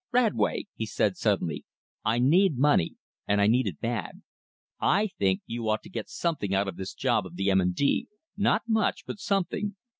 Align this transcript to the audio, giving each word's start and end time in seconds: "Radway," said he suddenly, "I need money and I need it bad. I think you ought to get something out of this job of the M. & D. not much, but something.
"Radway," 0.11 0.65
said 0.81 1.11
he 1.11 1.15
suddenly, 1.15 1.63
"I 2.03 2.17
need 2.17 2.57
money 2.57 2.95
and 3.27 3.39
I 3.39 3.45
need 3.45 3.67
it 3.67 3.79
bad. 3.79 4.23
I 4.79 5.05
think 5.05 5.43
you 5.45 5.69
ought 5.69 5.83
to 5.83 5.91
get 5.93 6.09
something 6.09 6.55
out 6.55 6.67
of 6.67 6.75
this 6.75 6.95
job 6.95 7.27
of 7.27 7.35
the 7.35 7.51
M. 7.51 7.71
& 7.73 7.73
D. 7.75 8.07
not 8.35 8.63
much, 8.67 9.05
but 9.05 9.19
something. 9.19 9.75